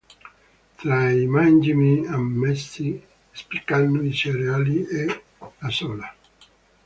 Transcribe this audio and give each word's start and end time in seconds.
Tra 0.77 1.01
i 1.23 1.27
mangimi 1.27 2.07
ammessi 2.07 2.99
spiccano 3.31 4.01
i 4.01 4.11
cereali 4.11 4.83
e 4.87 5.23
la 5.59 5.69
soia. 5.69 6.15